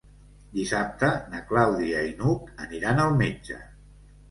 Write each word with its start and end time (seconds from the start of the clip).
Dissabte 0.53 1.09
na 1.33 1.43
Clàudia 1.51 2.01
i 2.09 2.17
n'Hug 2.23 2.51
aniran 2.67 3.05
al 3.07 3.17
metge. 3.23 3.63